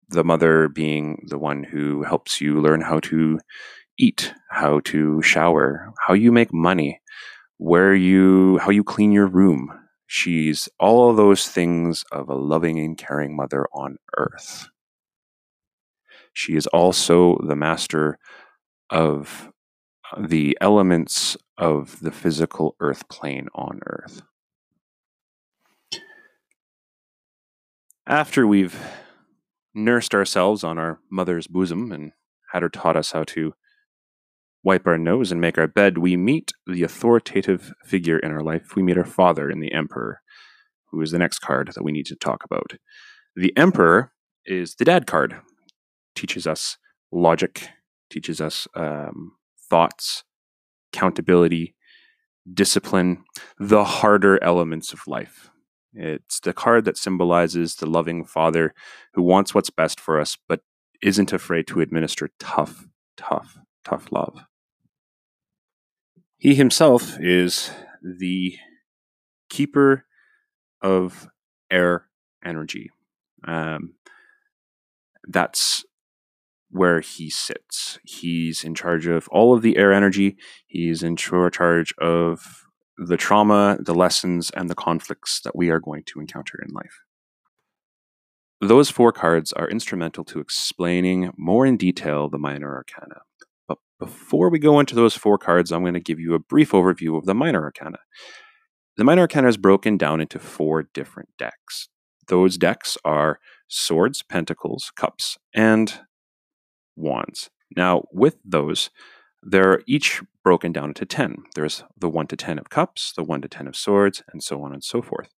The 0.10 0.24
mother 0.24 0.68
being 0.68 1.26
the 1.28 1.38
one 1.38 1.64
who 1.64 2.04
helps 2.04 2.42
you 2.42 2.60
learn 2.60 2.82
how 2.82 3.00
to 3.02 3.40
eat, 3.98 4.34
how 4.50 4.82
to 4.82 5.22
shower, 5.22 5.94
how 6.06 6.14
you 6.14 6.32
make 6.32 6.54
money, 6.54 7.00
where 7.58 7.94
you 7.94 8.58
how 8.58 8.72
you 8.72 8.84
clean 8.84 9.12
your 9.12 9.28
room. 9.28 9.72
She's 10.08 10.68
all 10.80 11.14
those 11.14 11.48
things 11.48 12.04
of 12.12 12.30
a 12.30 12.36
loving 12.36 12.80
and 12.80 12.98
caring 12.98 13.36
mother 13.36 13.68
on 13.74 13.98
earth. 14.18 14.68
She 16.34 16.56
is 16.56 16.68
also 16.68 17.38
the 17.46 17.56
master 17.56 18.18
of 18.90 19.52
uh, 20.12 20.26
the 20.28 20.58
elements 20.60 21.38
of 21.58 22.00
the 22.00 22.12
physical 22.12 22.76
earth 22.80 23.08
plane 23.10 23.48
on 23.54 23.82
earth. 23.86 24.24
After 28.10 28.48
we've 28.48 28.76
nursed 29.76 30.16
ourselves 30.16 30.64
on 30.64 30.80
our 30.80 31.00
mother's 31.12 31.46
bosom 31.46 31.92
and 31.92 32.12
had 32.52 32.64
her 32.64 32.70
taught 32.70 32.96
us 32.96 33.12
how 33.12 33.24
to 33.26 33.54
wipe 34.64 34.88
our 34.88 34.98
nose 34.98 35.32
and 35.32 35.40
make 35.40 35.60
our 35.60 35.68
bed, 35.68 36.00
we 36.00 36.18
meet 36.18 36.52
the 36.66 36.82
authoritative 36.82 37.72
figure 37.86 38.18
in 38.18 38.32
our 38.32 38.42
life. 38.42 38.76
We 38.76 38.82
meet 38.82 38.98
our 38.98 39.06
father 39.06 39.48
in 39.48 39.60
the 39.60 39.72
emperor, 39.72 40.22
who 40.90 41.00
is 41.02 41.12
the 41.12 41.20
next 41.20 41.38
card 41.38 41.72
that 41.76 41.84
we 41.84 41.92
need 41.92 42.08
to 42.08 42.16
talk 42.16 42.44
about. 42.44 42.80
The 43.36 43.56
emperor 43.56 44.12
is 44.44 44.74
the 44.74 44.86
dad 44.86 45.06
card, 45.06 45.40
teaches 46.16 46.48
us 46.48 46.78
logic, 47.12 47.70
teaches 48.10 48.42
us 48.42 48.68
um, 48.74 49.34
thoughts, 49.70 50.24
accountability, 50.92 51.76
discipline, 52.52 53.24
the 53.60 53.84
harder 53.84 54.44
elements 54.44 54.94
of 54.94 55.06
life. 55.06 55.52
It's 56.00 56.40
the 56.40 56.54
card 56.54 56.86
that 56.86 56.98
symbolizes 56.98 57.76
the 57.76 57.86
loving 57.86 58.24
father 58.24 58.74
who 59.14 59.22
wants 59.22 59.54
what's 59.54 59.70
best 59.70 60.00
for 60.00 60.20
us, 60.20 60.38
but 60.48 60.62
isn't 61.02 61.34
afraid 61.34 61.68
to 61.68 61.82
administer 61.82 62.30
tough, 62.40 62.88
tough, 63.18 63.58
tough 63.84 64.10
love. 64.12 64.46
He 66.38 66.56
himself 66.56 67.18
is 67.20 67.72
the 68.02 68.56
keeper 69.50 70.06
of 70.82 71.28
air 71.70 72.06
energy. 72.46 72.92
Um, 73.46 73.96
that's 75.28 75.84
where 76.72 77.02
he 77.02 77.30
sits. 77.30 78.00
He's 78.04 78.64
in 78.64 78.74
charge 78.74 79.06
of 79.06 79.28
all 79.30 79.54
of 79.54 79.62
the 79.62 79.76
air 79.76 79.92
energy. 79.92 80.38
He's 80.66 81.04
in 81.04 81.18
charge 81.18 81.94
of 82.00 82.69
the 83.00 83.18
trauma, 83.18 83.78
the 83.80 83.96
lessons, 83.96 84.52
and 84.52 84.70
the 84.70 84.76
conflicts 84.76 85.40
that 85.42 85.56
we 85.56 85.70
are 85.70 85.80
going 85.80 86.04
to 86.04 86.20
encounter 86.20 86.60
in 86.62 86.74
life. 86.74 87.02
Those 88.62 88.90
four 88.90 89.14
cards 89.14 89.54
are 89.54 89.70
instrumental 89.70 90.26
to 90.26 90.40
explaining 90.40 91.32
more 91.38 91.66
in 91.66 91.78
detail 91.78 92.30
the 92.30 92.38
minor 92.38 92.76
arcana. 92.76 93.22
But 93.70 93.78
before 94.00 94.50
we 94.50 94.60
go 94.60 94.82
into 94.82 94.96
those 94.96 95.16
four 95.16 95.38
cards, 95.38 95.72
I'm 95.72 95.84
going 95.84 95.94
to 95.94 96.02
give 96.02 96.20
you 96.20 96.34
a 96.34 96.40
brief 96.40 96.72
overview 96.72 97.18
of 97.18 97.26
the 97.26 97.34
minor 97.34 97.64
arcana. 97.64 98.00
The 98.98 99.06
minor 99.06 99.22
arcana 99.22 99.48
is 99.48 99.56
broken 99.56 99.96
down 99.96 100.20
into 100.20 100.40
four 100.40 100.84
different 100.84 101.30
decks. 101.38 101.88
Those 102.28 102.58
decks 102.58 102.98
are 103.06 103.40
swords, 103.70 104.24
pentacles, 104.24 104.92
cups, 104.94 105.38
and 105.54 106.02
wands. 106.98 107.50
Now, 107.78 108.04
with 108.12 108.38
those, 108.44 108.90
they're 109.44 109.82
each 109.88 110.22
broken 110.44 110.72
down 110.72 110.90
into 110.90 111.06
10. 111.06 111.44
There's 111.56 111.84
the 111.98 112.10
1 112.10 112.28
to 112.28 112.36
10 112.36 112.60
of 112.60 112.70
cups, 112.70 113.14
the 113.16 113.24
1 113.24 113.42
to 113.42 113.48
10 113.48 113.68
of 113.68 113.76
swords, 113.76 114.24
and 114.32 114.44
so 114.44 114.62
on 114.64 114.74
and 114.74 114.84
so 114.84 115.02
forth. 115.02 115.30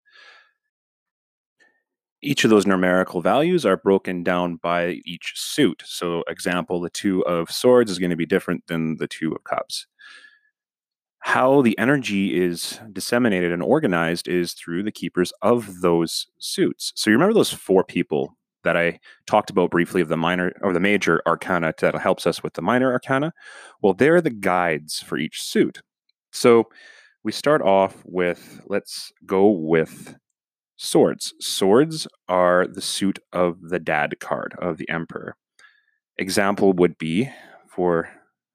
Each 2.22 2.44
of 2.44 2.50
those 2.50 2.66
numerical 2.66 3.22
values 3.22 3.64
are 3.64 3.76
broken 3.78 4.22
down 4.22 4.56
by 4.56 5.00
each 5.06 5.32
suit. 5.36 5.82
So, 5.86 6.22
example, 6.28 6.80
the 6.80 6.90
2 6.90 7.24
of 7.26 7.50
swords 7.50 7.90
is 7.90 7.98
going 7.98 8.10
to 8.10 8.16
be 8.16 8.26
different 8.26 8.66
than 8.66 8.96
the 8.98 9.06
2 9.08 9.32
of 9.32 9.44
cups. 9.44 9.86
How 11.20 11.60
the 11.62 11.78
energy 11.78 12.40
is 12.42 12.80
disseminated 12.92 13.52
and 13.52 13.62
organized 13.62 14.26
is 14.28 14.54
through 14.54 14.82
the 14.82 14.92
keepers 14.92 15.32
of 15.42 15.80
those 15.82 16.26
suits. 16.38 16.92
So, 16.94 17.10
you 17.10 17.16
remember 17.16 17.34
those 17.34 17.52
four 17.52 17.84
people 17.84 18.36
that 18.64 18.76
I 18.76 18.98
talked 19.26 19.50
about 19.50 19.70
briefly 19.70 20.00
of 20.00 20.08
the 20.08 20.16
minor 20.16 20.52
or 20.60 20.72
the 20.72 20.80
major 20.80 21.22
arcana 21.26 21.74
that 21.80 21.94
helps 21.96 22.26
us 22.26 22.42
with 22.42 22.54
the 22.54 22.62
minor 22.62 22.92
arcana. 22.92 23.32
Well, 23.82 23.94
they're 23.94 24.20
the 24.20 24.30
guides 24.30 25.00
for 25.00 25.18
each 25.18 25.42
suit. 25.42 25.82
So 26.32 26.68
we 27.22 27.32
start 27.32 27.62
off 27.62 28.02
with 28.04 28.60
let's 28.66 29.12
go 29.26 29.48
with 29.48 30.16
swords. 30.76 31.34
Swords 31.40 32.06
are 32.28 32.66
the 32.66 32.80
suit 32.80 33.18
of 33.32 33.60
the 33.68 33.78
dad 33.78 34.18
card 34.20 34.54
of 34.58 34.78
the 34.78 34.88
emperor. 34.88 35.36
Example 36.16 36.72
would 36.72 36.96
be 36.98 37.30
for 37.68 38.08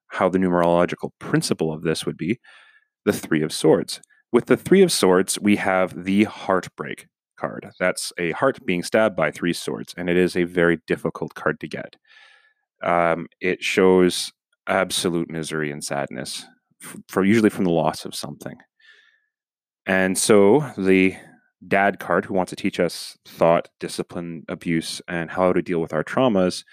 how 0.08 0.30
the 0.30 0.38
numerological 0.38 1.12
principle 1.20 1.74
of 1.74 1.84
this 1.84 2.06
would 2.06 2.18
be 2.18 2.40
the 3.06 3.14
three 3.14 3.42
of 3.42 3.54
swords. 3.54 4.02
With 4.32 4.48
the 4.48 4.58
three 4.58 4.82
of 4.82 4.92
swords, 4.92 5.40
we 5.40 5.58
have 5.58 6.06
the 6.06 6.24
heartbreak 6.24 7.08
card. 7.36 7.70
That's 7.80 8.12
a 8.18 8.32
heart 8.32 8.66
being 8.66 8.84
stabbed 8.84 9.16
by 9.16 9.32
three 9.32 9.54
swords, 9.54 9.94
and 9.98 10.10
it 10.10 10.18
is 10.18 10.36
a 10.36 10.44
very 10.44 10.80
difficult 10.88 11.34
card 11.34 11.60
to 11.60 11.68
get. 11.68 11.96
Um, 12.84 13.28
it 13.42 13.64
shows 13.64 14.32
absolute 14.68 15.30
misery 15.30 15.72
and 15.72 15.84
sadness, 15.84 16.46
for 17.08 17.24
usually 17.24 17.50
from 17.50 17.66
the 17.66 17.72
loss 17.72 18.06
of 18.06 18.16
something. 18.16 18.58
And 19.86 20.18
so 20.18 20.72
the 20.78 21.16
dad 21.68 22.00
card, 22.00 22.26
who 22.26 22.34
wants 22.34 22.52
to 22.52 22.56
teach 22.56 22.80
us 22.80 23.18
thought, 23.26 23.70
discipline, 23.80 24.44
abuse, 24.48 25.02
and 25.08 25.32
how 25.32 25.54
to 25.54 25.62
deal 25.62 25.80
with 25.80 25.94
our 25.94 26.04
traumas, 26.04 26.64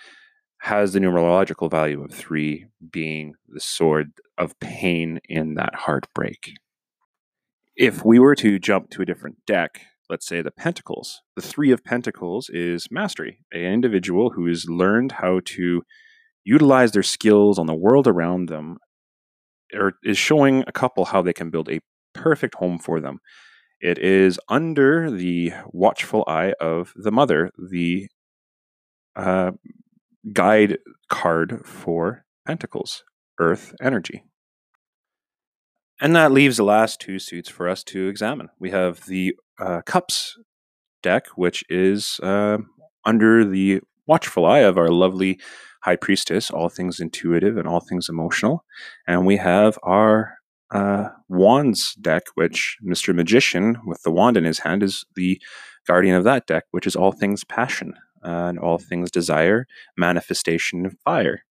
has 0.60 0.92
the 0.92 1.00
numerological 1.00 1.70
value 1.70 2.02
of 2.02 2.12
three, 2.12 2.66
being 2.90 3.34
the 3.48 3.60
sword 3.60 4.12
of 4.38 4.58
pain 4.60 5.20
in 5.28 5.54
that 5.54 5.74
heartbreak. 5.74 6.52
If 7.74 8.04
we 8.04 8.18
were 8.18 8.34
to 8.36 8.58
jump 8.58 8.90
to 8.90 9.02
a 9.02 9.06
different 9.06 9.36
deck, 9.46 9.80
let's 10.12 10.26
say 10.26 10.42
the 10.42 10.50
pentacles. 10.50 11.22
The 11.36 11.42
three 11.42 11.72
of 11.72 11.82
pentacles 11.82 12.50
is 12.50 12.88
mastery 12.90 13.38
an 13.50 13.62
individual 13.62 14.30
who 14.30 14.46
has 14.46 14.68
learned 14.68 15.12
how 15.12 15.40
to 15.56 15.82
utilize 16.44 16.92
their 16.92 17.02
skills 17.02 17.58
on 17.58 17.66
the 17.66 17.74
world 17.74 18.06
around 18.06 18.50
them 18.50 18.76
or 19.72 19.94
is 20.04 20.18
showing 20.18 20.64
a 20.66 20.72
couple 20.72 21.06
how 21.06 21.22
they 21.22 21.32
can 21.32 21.48
build 21.48 21.70
a 21.70 21.80
perfect 22.12 22.56
home 22.56 22.78
for 22.78 23.00
them. 23.00 23.20
It 23.80 23.98
is 23.98 24.38
under 24.50 25.10
the 25.10 25.54
watchful 25.68 26.24
eye 26.28 26.52
of 26.60 26.92
the 26.94 27.10
mother 27.10 27.50
the 27.56 28.08
uh, 29.16 29.52
guide 30.30 30.76
card 31.08 31.62
for 31.64 32.24
pentacles 32.46 33.02
earth 33.40 33.74
energy 33.80 34.24
and 36.02 36.16
that 36.16 36.32
leaves 36.32 36.56
the 36.56 36.64
last 36.64 37.00
two 37.00 37.20
suits 37.20 37.48
for 37.48 37.68
us 37.68 37.84
to 37.84 38.08
examine. 38.08 38.48
We 38.58 38.72
have 38.72 39.06
the 39.06 39.36
uh, 39.60 39.82
Cups 39.82 40.36
deck, 41.00 41.26
which 41.36 41.62
is 41.68 42.18
uh, 42.24 42.58
under 43.04 43.44
the 43.44 43.80
watchful 44.08 44.44
eye 44.44 44.58
of 44.58 44.76
our 44.76 44.88
lovely 44.88 45.38
High 45.84 45.94
Priestess, 45.94 46.50
all 46.50 46.68
things 46.68 46.98
intuitive 46.98 47.56
and 47.56 47.68
all 47.68 47.78
things 47.78 48.08
emotional. 48.08 48.64
And 49.06 49.26
we 49.26 49.36
have 49.36 49.78
our 49.84 50.38
uh, 50.72 51.10
Wands 51.28 51.94
deck, 51.94 52.24
which 52.34 52.78
Mr. 52.84 53.14
Magician, 53.14 53.76
with 53.86 54.02
the 54.02 54.10
wand 54.10 54.36
in 54.36 54.42
his 54.42 54.58
hand, 54.58 54.82
is 54.82 55.04
the 55.14 55.40
guardian 55.86 56.16
of 56.16 56.24
that 56.24 56.48
deck, 56.48 56.64
which 56.72 56.86
is 56.86 56.96
all 56.96 57.12
things 57.12 57.44
passion 57.44 57.94
uh, 58.24 58.46
and 58.48 58.58
all 58.58 58.78
things 58.78 59.08
desire, 59.08 59.66
manifestation, 59.96 60.84
of 60.84 60.96
fire. 61.04 61.44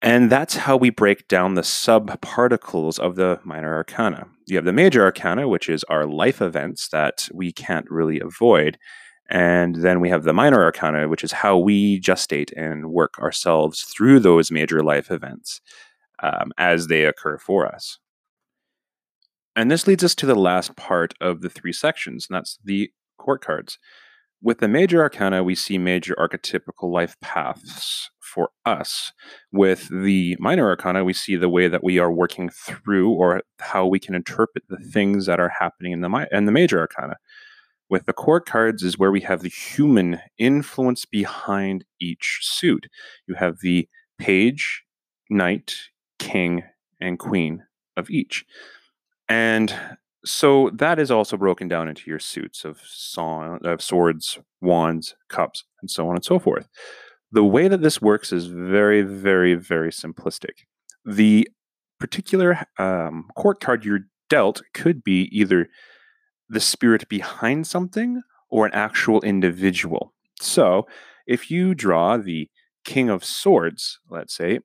And 0.00 0.30
that's 0.30 0.56
how 0.56 0.76
we 0.76 0.90
break 0.90 1.26
down 1.26 1.54
the 1.54 1.62
subparticles 1.62 3.00
of 3.00 3.16
the 3.16 3.40
minor 3.42 3.74
arcana. 3.74 4.28
You 4.46 4.56
have 4.56 4.64
the 4.64 4.72
major 4.72 5.02
arcana, 5.02 5.48
which 5.48 5.68
is 5.68 5.82
our 5.84 6.06
life 6.06 6.40
events 6.40 6.88
that 6.88 7.28
we 7.32 7.52
can't 7.52 7.90
really 7.90 8.20
avoid. 8.20 8.78
And 9.28 9.76
then 9.76 10.00
we 10.00 10.08
have 10.08 10.22
the 10.22 10.32
minor 10.32 10.62
arcana, 10.62 11.08
which 11.08 11.24
is 11.24 11.32
how 11.32 11.58
we 11.58 12.00
gestate 12.00 12.52
and 12.56 12.90
work 12.92 13.18
ourselves 13.18 13.82
through 13.82 14.20
those 14.20 14.50
major 14.50 14.82
life 14.82 15.10
events 15.10 15.60
um, 16.22 16.52
as 16.56 16.86
they 16.86 17.04
occur 17.04 17.36
for 17.36 17.66
us. 17.66 17.98
And 19.56 19.70
this 19.70 19.88
leads 19.88 20.04
us 20.04 20.14
to 20.14 20.26
the 20.26 20.36
last 20.36 20.76
part 20.76 21.14
of 21.20 21.40
the 21.40 21.50
three 21.50 21.72
sections, 21.72 22.28
and 22.28 22.36
that's 22.36 22.58
the 22.64 22.90
court 23.18 23.44
cards. 23.44 23.78
With 24.40 24.58
the 24.58 24.68
major 24.68 25.00
arcana, 25.00 25.42
we 25.42 25.54
see 25.54 25.78
major 25.78 26.14
archetypical 26.16 26.92
life 26.92 27.16
paths 27.20 28.10
for 28.20 28.50
us. 28.64 29.12
With 29.52 29.88
the 29.90 30.36
minor 30.38 30.68
arcana, 30.68 31.04
we 31.04 31.12
see 31.12 31.34
the 31.34 31.48
way 31.48 31.66
that 31.66 31.82
we 31.82 31.98
are 31.98 32.12
working 32.12 32.48
through 32.48 33.10
or 33.10 33.42
how 33.58 33.86
we 33.86 33.98
can 33.98 34.14
interpret 34.14 34.64
the 34.68 34.76
things 34.76 35.26
that 35.26 35.40
are 35.40 35.52
happening 35.58 35.92
in 35.92 36.02
the, 36.02 36.28
in 36.30 36.44
the 36.44 36.52
major 36.52 36.78
arcana. 36.78 37.16
With 37.90 38.06
the 38.06 38.12
court 38.12 38.46
cards 38.46 38.82
is 38.82 38.98
where 38.98 39.10
we 39.10 39.22
have 39.22 39.42
the 39.42 39.48
human 39.48 40.20
influence 40.36 41.04
behind 41.04 41.84
each 42.00 42.40
suit. 42.42 42.86
You 43.26 43.34
have 43.34 43.60
the 43.60 43.88
page, 44.18 44.84
knight, 45.30 45.74
king, 46.18 46.64
and 47.00 47.18
queen 47.18 47.64
of 47.96 48.10
each. 48.10 48.44
And 49.28 49.74
so 50.24 50.70
that 50.74 50.98
is 50.98 51.10
also 51.10 51.36
broken 51.36 51.68
down 51.68 51.88
into 51.88 52.10
your 52.10 52.18
suits 52.18 52.64
of, 52.64 52.80
song, 52.84 53.60
of 53.64 53.82
swords, 53.82 54.38
wands, 54.60 55.14
cups, 55.28 55.64
and 55.80 55.90
so 55.90 56.08
on 56.08 56.16
and 56.16 56.24
so 56.24 56.38
forth. 56.38 56.68
The 57.30 57.44
way 57.44 57.68
that 57.68 57.82
this 57.82 58.00
works 58.00 58.32
is 58.32 58.46
very, 58.46 59.02
very, 59.02 59.54
very 59.54 59.90
simplistic. 59.90 60.64
The 61.04 61.48
particular 62.00 62.66
um, 62.78 63.28
court 63.36 63.60
card 63.60 63.84
you're 63.84 64.00
dealt 64.28 64.62
could 64.74 65.02
be 65.02 65.28
either 65.32 65.68
the 66.48 66.60
spirit 66.60 67.08
behind 67.08 67.66
something 67.66 68.22
or 68.50 68.66
an 68.66 68.72
actual 68.74 69.20
individual. 69.22 70.14
So 70.40 70.86
if 71.26 71.50
you 71.50 71.74
draw 71.74 72.16
the 72.16 72.48
King 72.84 73.10
of 73.10 73.24
Swords, 73.24 74.00
let's 74.08 74.34
say, 74.34 74.60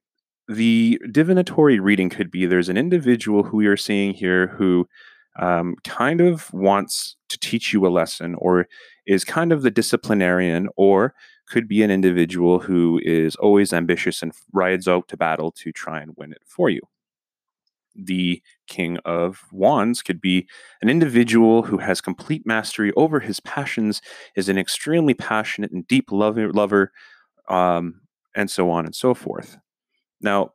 the 0.47 0.99
divinatory 1.11 1.79
reading 1.79 2.09
could 2.09 2.31
be 2.31 2.45
there's 2.45 2.69
an 2.69 2.77
individual 2.77 3.43
who 3.43 3.61
you're 3.61 3.77
seeing 3.77 4.13
here 4.13 4.47
who 4.47 4.87
um, 5.37 5.75
kind 5.83 6.21
of 6.21 6.53
wants 6.53 7.15
to 7.29 7.39
teach 7.39 7.73
you 7.73 7.85
a 7.85 7.89
lesson 7.89 8.35
or 8.35 8.67
is 9.05 9.23
kind 9.23 9.51
of 9.51 9.63
the 9.63 9.71
disciplinarian 9.71 10.69
or 10.75 11.13
could 11.47 11.67
be 11.67 11.83
an 11.83 11.91
individual 11.91 12.59
who 12.59 12.99
is 13.03 13.35
always 13.35 13.73
ambitious 13.73 14.21
and 14.21 14.33
rides 14.53 14.87
out 14.87 15.07
to 15.07 15.17
battle 15.17 15.51
to 15.51 15.71
try 15.71 15.99
and 16.01 16.13
win 16.17 16.31
it 16.31 16.41
for 16.45 16.69
you. 16.69 16.81
The 17.95 18.41
King 18.67 18.97
of 19.05 19.41
Wands 19.51 20.01
could 20.01 20.19
be 20.19 20.47
an 20.81 20.89
individual 20.89 21.63
who 21.63 21.77
has 21.77 22.01
complete 22.01 22.45
mastery 22.45 22.91
over 22.95 23.19
his 23.19 23.39
passions, 23.39 24.01
is 24.35 24.49
an 24.49 24.57
extremely 24.57 25.13
passionate 25.13 25.71
and 25.71 25.87
deep 25.87 26.11
lover, 26.11 26.51
lover 26.51 26.91
um, 27.49 28.01
and 28.35 28.49
so 28.49 28.69
on 28.71 28.85
and 28.85 28.95
so 28.95 29.13
forth. 29.13 29.57
Now, 30.21 30.53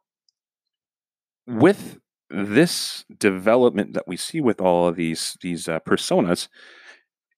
with 1.47 1.99
this 2.30 3.04
development 3.18 3.94
that 3.94 4.06
we 4.06 4.16
see 4.16 4.40
with 4.40 4.61
all 4.61 4.88
of 4.88 4.97
these 4.97 5.37
these 5.40 5.68
uh, 5.68 5.80
personas, 5.80 6.49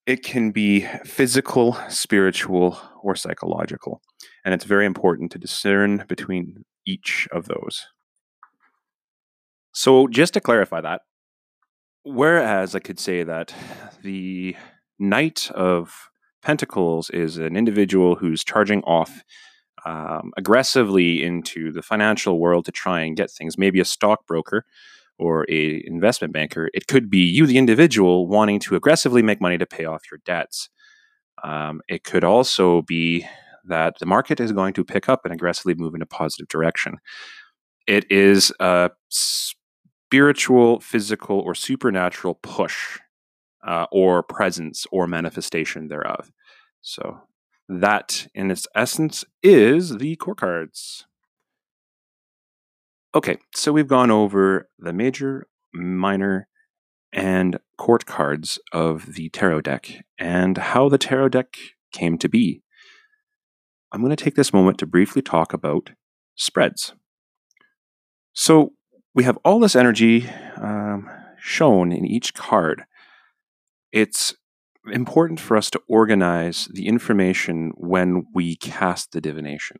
it 0.05 0.23
can 0.23 0.51
be 0.51 0.81
physical, 1.05 1.77
spiritual, 1.89 2.79
or 3.01 3.15
psychological, 3.15 4.01
and 4.43 4.53
it's 4.53 4.65
very 4.65 4.85
important 4.85 5.31
to 5.31 5.39
discern 5.39 6.05
between 6.07 6.65
each 6.85 7.27
of 7.31 7.45
those. 7.45 7.85
So, 9.73 10.07
just 10.07 10.33
to 10.33 10.41
clarify 10.41 10.81
that, 10.81 11.01
whereas 12.03 12.75
I 12.75 12.79
could 12.79 12.99
say 12.99 13.23
that 13.23 13.53
the 14.01 14.55
Knight 14.99 15.49
of 15.51 16.09
Pentacles 16.41 17.09
is 17.11 17.37
an 17.37 17.55
individual 17.55 18.15
who's 18.15 18.43
charging 18.43 18.81
off 18.83 19.23
um, 19.85 20.31
aggressively 20.37 21.23
into 21.23 21.71
the 21.71 21.81
financial 21.81 22.39
world 22.39 22.65
to 22.65 22.71
try 22.71 23.01
and 23.01 23.17
get 23.17 23.31
things, 23.31 23.57
maybe 23.57 23.79
a 23.79 23.85
stockbroker 23.85 24.65
or 25.17 25.45
a 25.49 25.83
investment 25.85 26.33
banker. 26.33 26.69
It 26.73 26.87
could 26.87 27.09
be 27.09 27.19
you, 27.19 27.45
the 27.45 27.57
individual, 27.57 28.27
wanting 28.27 28.59
to 28.61 28.75
aggressively 28.75 29.21
make 29.21 29.41
money 29.41 29.57
to 29.57 29.65
pay 29.65 29.85
off 29.85 30.03
your 30.11 30.19
debts. 30.25 30.69
Um, 31.43 31.81
it 31.87 32.03
could 32.03 32.23
also 32.23 32.81
be 32.83 33.25
that 33.65 33.99
the 33.99 34.05
market 34.05 34.39
is 34.39 34.51
going 34.51 34.73
to 34.73 34.83
pick 34.83 35.07
up 35.07 35.21
and 35.23 35.33
aggressively 35.33 35.75
move 35.75 35.95
in 35.95 36.01
a 36.01 36.07
positive 36.07 36.47
direction. 36.47 36.97
It 37.87 38.09
is 38.11 38.51
a 38.59 38.91
spiritual, 39.09 40.79
physical, 40.79 41.39
or 41.39 41.55
supernatural 41.55 42.39
push 42.41 42.99
uh, 43.65 43.85
or 43.91 44.23
presence 44.23 44.85
or 44.91 45.07
manifestation 45.07 45.87
thereof. 45.87 46.31
So 46.81 47.21
that, 47.79 48.27
in 48.33 48.51
its 48.51 48.67
essence, 48.75 49.23
is 49.41 49.97
the 49.97 50.15
court 50.17 50.37
cards. 50.37 51.05
Okay, 53.15 53.37
so 53.55 53.71
we've 53.71 53.87
gone 53.87 54.11
over 54.11 54.69
the 54.77 54.93
major, 54.93 55.47
minor, 55.73 56.47
and 57.13 57.59
court 57.77 58.05
cards 58.05 58.59
of 58.71 59.15
the 59.15 59.29
tarot 59.29 59.61
deck 59.61 60.03
and 60.17 60.57
how 60.57 60.89
the 60.89 60.97
tarot 60.97 61.29
deck 61.29 61.57
came 61.91 62.17
to 62.17 62.29
be. 62.29 62.61
I'm 63.91 64.01
going 64.01 64.15
to 64.15 64.23
take 64.23 64.35
this 64.35 64.53
moment 64.53 64.77
to 64.79 64.85
briefly 64.85 65.21
talk 65.21 65.53
about 65.53 65.91
spreads. 66.35 66.93
So, 68.33 68.73
we 69.13 69.25
have 69.25 69.37
all 69.43 69.59
this 69.59 69.75
energy 69.75 70.29
um, 70.55 71.09
shown 71.37 71.91
in 71.91 72.05
each 72.05 72.33
card. 72.33 72.85
It's 73.91 74.33
important 74.91 75.39
for 75.39 75.57
us 75.57 75.69
to 75.71 75.81
organize 75.87 76.67
the 76.71 76.87
information 76.87 77.71
when 77.75 78.23
we 78.33 78.55
cast 78.55 79.11
the 79.11 79.21
divination. 79.21 79.77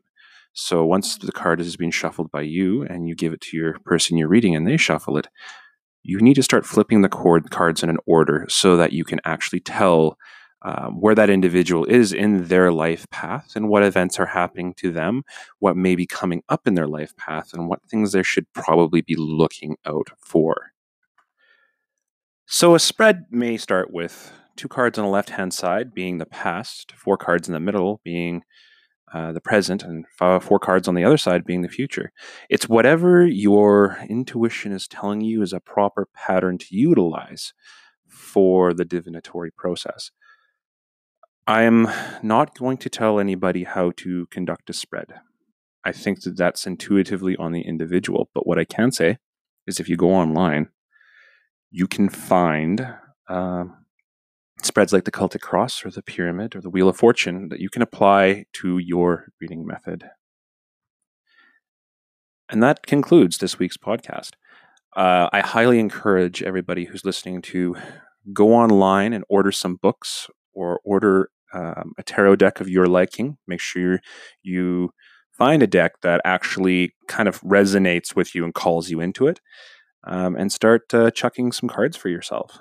So 0.52 0.84
once 0.84 1.16
the 1.16 1.32
card 1.32 1.58
has 1.60 1.76
been 1.76 1.90
shuffled 1.90 2.30
by 2.30 2.42
you 2.42 2.82
and 2.82 3.08
you 3.08 3.14
give 3.14 3.32
it 3.32 3.40
to 3.42 3.56
your 3.56 3.78
person 3.84 4.18
you're 4.18 4.28
reading 4.28 4.54
and 4.54 4.66
they 4.66 4.76
shuffle 4.76 5.16
it, 5.16 5.28
you 6.02 6.20
need 6.20 6.34
to 6.34 6.42
start 6.42 6.66
flipping 6.66 7.02
the 7.02 7.08
chord 7.08 7.50
cards 7.50 7.82
in 7.82 7.88
an 7.88 7.98
order 8.06 8.46
so 8.48 8.76
that 8.76 8.92
you 8.92 9.04
can 9.04 9.20
actually 9.24 9.60
tell 9.60 10.18
um, 10.64 11.00
where 11.00 11.14
that 11.14 11.30
individual 11.30 11.84
is 11.86 12.12
in 12.12 12.48
their 12.48 12.70
life 12.70 13.08
path 13.10 13.52
and 13.56 13.68
what 13.68 13.82
events 13.82 14.20
are 14.20 14.26
happening 14.26 14.74
to 14.74 14.92
them, 14.92 15.22
what 15.58 15.76
may 15.76 15.96
be 15.96 16.06
coming 16.06 16.42
up 16.48 16.66
in 16.66 16.74
their 16.74 16.86
life 16.86 17.16
path, 17.16 17.52
and 17.52 17.68
what 17.68 17.80
things 17.88 18.12
they 18.12 18.22
should 18.22 18.46
probably 18.52 19.00
be 19.00 19.16
looking 19.16 19.76
out 19.84 20.08
for. 20.18 20.72
So 22.46 22.74
a 22.74 22.78
spread 22.78 23.24
may 23.30 23.56
start 23.56 23.92
with 23.92 24.32
two 24.56 24.68
cards 24.68 24.98
on 24.98 25.04
the 25.04 25.10
left 25.10 25.30
hand 25.30 25.52
side 25.54 25.94
being 25.94 26.18
the 26.18 26.26
past, 26.26 26.92
four 26.96 27.16
cards 27.16 27.48
in 27.48 27.54
the 27.54 27.60
middle 27.60 28.00
being 28.04 28.42
uh, 29.12 29.32
the 29.32 29.40
present, 29.40 29.82
and 29.82 30.06
four 30.42 30.58
cards 30.58 30.88
on 30.88 30.94
the 30.94 31.04
other 31.04 31.18
side 31.18 31.44
being 31.44 31.62
the 31.62 31.68
future. 31.68 32.12
It's 32.48 32.68
whatever 32.68 33.26
your 33.26 33.98
intuition 34.08 34.72
is 34.72 34.88
telling 34.88 35.20
you 35.20 35.42
is 35.42 35.52
a 35.52 35.60
proper 35.60 36.08
pattern 36.14 36.56
to 36.58 36.66
utilize 36.70 37.52
for 38.08 38.72
the 38.72 38.84
divinatory 38.84 39.50
process. 39.50 40.10
I 41.46 41.62
am 41.62 41.88
not 42.22 42.56
going 42.56 42.78
to 42.78 42.88
tell 42.88 43.18
anybody 43.18 43.64
how 43.64 43.92
to 43.98 44.26
conduct 44.30 44.70
a 44.70 44.72
spread. 44.72 45.12
I 45.84 45.92
think 45.92 46.22
that 46.22 46.36
that's 46.36 46.66
intuitively 46.66 47.36
on 47.36 47.52
the 47.52 47.62
individual. 47.62 48.30
But 48.32 48.46
what 48.46 48.58
I 48.58 48.64
can 48.64 48.92
say 48.92 49.18
is 49.66 49.80
if 49.80 49.88
you 49.88 49.96
go 49.96 50.12
online, 50.12 50.68
you 51.70 51.86
can 51.86 52.08
find 52.08 52.86
uh, 53.28 53.64
spreads 54.66 54.92
like 54.92 55.04
the 55.04 55.10
Celtic 55.10 55.42
Cross 55.42 55.84
or 55.84 55.90
the 55.90 56.02
Pyramid 56.02 56.54
or 56.54 56.60
the 56.60 56.70
Wheel 56.70 56.88
of 56.88 56.96
Fortune 56.96 57.48
that 57.48 57.60
you 57.60 57.68
can 57.68 57.82
apply 57.82 58.44
to 58.54 58.78
your 58.78 59.28
reading 59.40 59.66
method. 59.66 60.04
And 62.48 62.62
that 62.62 62.86
concludes 62.86 63.38
this 63.38 63.58
week's 63.58 63.76
podcast. 63.76 64.32
Uh, 64.94 65.28
I 65.32 65.40
highly 65.40 65.78
encourage 65.78 66.42
everybody 66.42 66.84
who's 66.84 67.04
listening 67.04 67.40
to 67.42 67.76
go 68.32 68.52
online 68.52 69.12
and 69.12 69.24
order 69.28 69.50
some 69.50 69.76
books 69.76 70.28
or 70.52 70.80
order 70.84 71.30
um, 71.54 71.92
a 71.98 72.02
tarot 72.02 72.36
deck 72.36 72.60
of 72.60 72.68
your 72.68 72.86
liking. 72.86 73.38
Make 73.46 73.60
sure 73.60 74.00
you 74.42 74.90
find 75.32 75.62
a 75.62 75.66
deck 75.66 76.00
that 76.02 76.20
actually 76.24 76.94
kind 77.08 77.28
of 77.28 77.40
resonates 77.40 78.14
with 78.14 78.34
you 78.34 78.44
and 78.44 78.54
calls 78.54 78.90
you 78.90 79.00
into 79.00 79.26
it, 79.26 79.40
um, 80.04 80.36
and 80.36 80.52
start 80.52 80.92
uh, 80.92 81.10
chucking 81.10 81.52
some 81.52 81.68
cards 81.68 81.96
for 81.96 82.10
yourself 82.10 82.58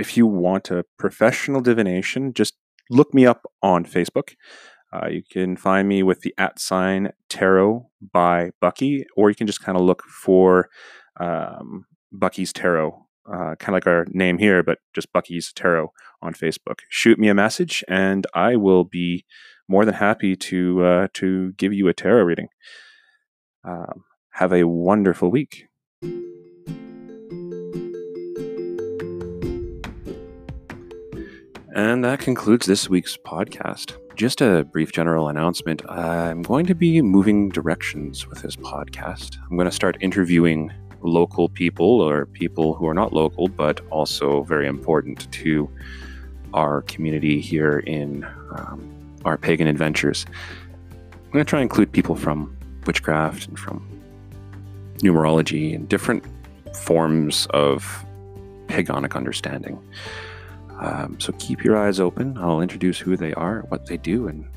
if 0.00 0.16
you 0.16 0.26
want 0.26 0.70
a 0.70 0.84
professional 0.98 1.60
divination, 1.60 2.32
just 2.32 2.54
look 2.88 3.12
me 3.12 3.26
up 3.26 3.42
on 3.62 3.84
Facebook. 3.84 4.34
Uh, 4.92 5.08
you 5.08 5.22
can 5.30 5.56
find 5.56 5.86
me 5.86 6.02
with 6.02 6.22
the 6.22 6.34
at 6.36 6.58
sign 6.58 7.12
tarot 7.28 7.88
by 8.12 8.50
Bucky, 8.60 9.04
or 9.16 9.28
you 9.28 9.36
can 9.36 9.46
just 9.46 9.62
kind 9.62 9.78
of 9.78 9.84
look 9.84 10.02
for 10.04 10.68
um, 11.20 11.84
Bucky's 12.10 12.52
Tarot, 12.52 13.06
uh, 13.32 13.54
kind 13.56 13.68
of 13.68 13.74
like 13.74 13.86
our 13.86 14.06
name 14.08 14.38
here, 14.38 14.62
but 14.62 14.78
just 14.94 15.12
Bucky's 15.12 15.52
Tarot 15.52 15.92
on 16.22 16.34
Facebook. 16.34 16.80
Shoot 16.88 17.18
me 17.18 17.28
a 17.28 17.34
message, 17.34 17.84
and 17.86 18.26
I 18.34 18.56
will 18.56 18.84
be 18.84 19.24
more 19.68 19.84
than 19.84 19.94
happy 19.94 20.34
to 20.34 20.84
uh, 20.84 21.08
to 21.14 21.52
give 21.52 21.72
you 21.72 21.86
a 21.86 21.94
tarot 21.94 22.24
reading. 22.24 22.48
Um, 23.64 24.04
have 24.32 24.52
a 24.52 24.66
wonderful 24.66 25.30
week. 25.30 25.66
And 31.72 32.04
that 32.04 32.18
concludes 32.18 32.66
this 32.66 32.90
week's 32.90 33.16
podcast. 33.16 33.96
Just 34.16 34.40
a 34.40 34.64
brief 34.64 34.90
general 34.90 35.28
announcement. 35.28 35.88
I'm 35.88 36.42
going 36.42 36.66
to 36.66 36.74
be 36.74 37.00
moving 37.00 37.48
directions 37.48 38.26
with 38.26 38.42
this 38.42 38.56
podcast. 38.56 39.36
I'm 39.48 39.56
going 39.56 39.68
to 39.68 39.74
start 39.74 39.96
interviewing 40.00 40.72
local 41.00 41.48
people 41.48 42.00
or 42.00 42.26
people 42.26 42.74
who 42.74 42.88
are 42.88 42.94
not 42.94 43.12
local, 43.12 43.46
but 43.46 43.80
also 43.90 44.42
very 44.42 44.66
important 44.66 45.30
to 45.32 45.70
our 46.54 46.82
community 46.82 47.40
here 47.40 47.78
in 47.78 48.24
um, 48.56 49.14
our 49.24 49.38
pagan 49.38 49.68
adventures. 49.68 50.26
I'm 51.12 51.30
going 51.30 51.44
to 51.44 51.48
try 51.48 51.60
and 51.60 51.70
include 51.70 51.92
people 51.92 52.16
from 52.16 52.56
witchcraft 52.84 53.46
and 53.46 53.56
from 53.56 53.86
numerology 54.98 55.72
and 55.72 55.88
different 55.88 56.24
forms 56.74 57.46
of 57.50 58.04
pagonic 58.66 59.14
understanding. 59.14 59.80
Um, 60.80 61.20
so 61.20 61.32
keep 61.38 61.62
your 61.62 61.76
eyes 61.76 62.00
open. 62.00 62.38
I'll 62.38 62.62
introduce 62.62 62.98
who 62.98 63.16
they 63.16 63.34
are, 63.34 63.60
what 63.68 63.86
they 63.86 63.98
do, 63.98 64.28
and 64.28 64.48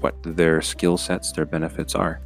what 0.00 0.16
their 0.22 0.60
skill 0.60 0.98
sets, 0.98 1.32
their 1.32 1.46
benefits 1.46 1.94
are. 1.94 2.20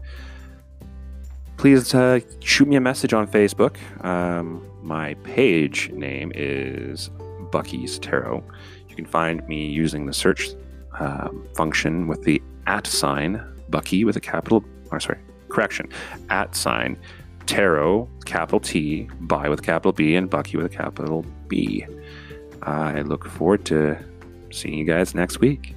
Please 1.56 1.94
uh, 1.94 2.20
shoot 2.40 2.66
me 2.66 2.76
a 2.76 2.80
message 2.80 3.12
on 3.12 3.28
Facebook. 3.28 3.76
Um, 4.04 4.66
my 4.82 5.14
page 5.22 5.90
name 5.90 6.32
is 6.34 7.10
Bucky's 7.52 7.98
Tarot. 7.98 8.42
You 8.88 8.96
can 8.96 9.06
find 9.06 9.46
me 9.48 9.66
using 9.66 10.06
the 10.06 10.12
search 10.12 10.50
um, 10.98 11.46
function 11.54 12.06
with 12.06 12.22
the 12.24 12.42
at 12.66 12.86
sign 12.86 13.44
Bucky 13.68 14.04
with 14.04 14.16
a 14.16 14.20
capital, 14.20 14.64
or 14.90 15.00
sorry, 15.00 15.18
correction, 15.48 15.88
at 16.30 16.54
sign 16.54 16.98
Tarot, 17.46 18.08
capital 18.24 18.60
T, 18.60 19.08
by 19.20 19.48
with 19.48 19.62
capital 19.62 19.92
B, 19.92 20.14
and 20.14 20.30
Bucky 20.30 20.56
with 20.56 20.66
a 20.66 20.74
capital 20.74 21.24
B. 21.48 21.86
I 22.66 23.02
look 23.02 23.26
forward 23.26 23.64
to 23.66 23.98
seeing 24.50 24.74
you 24.74 24.84
guys 24.84 25.14
next 25.14 25.40
week. 25.40 25.74